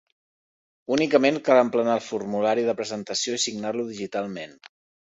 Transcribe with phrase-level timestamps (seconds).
[0.95, 4.63] Únicament cal emplenar el formulari de presentació i signar-lo digitalment.